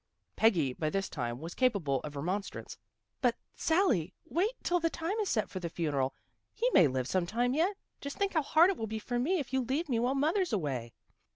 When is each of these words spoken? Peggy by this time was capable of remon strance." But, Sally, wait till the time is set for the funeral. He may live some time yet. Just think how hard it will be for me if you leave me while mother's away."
Peggy 0.35 0.73
by 0.73 0.89
this 0.89 1.07
time 1.07 1.37
was 1.41 1.53
capable 1.53 1.99
of 2.01 2.15
remon 2.15 2.39
strance." 2.43 2.75
But, 3.21 3.35
Sally, 3.55 4.15
wait 4.25 4.53
till 4.63 4.79
the 4.79 4.89
time 4.89 5.19
is 5.19 5.29
set 5.29 5.47
for 5.47 5.59
the 5.59 5.69
funeral. 5.69 6.15
He 6.55 6.67
may 6.73 6.87
live 6.87 7.07
some 7.07 7.27
time 7.27 7.53
yet. 7.53 7.77
Just 7.99 8.17
think 8.17 8.33
how 8.33 8.41
hard 8.41 8.71
it 8.71 8.77
will 8.77 8.87
be 8.87 8.97
for 8.97 9.19
me 9.19 9.37
if 9.37 9.53
you 9.53 9.61
leave 9.61 9.89
me 9.89 9.99
while 9.99 10.15
mother's 10.15 10.53
away." 10.53 10.93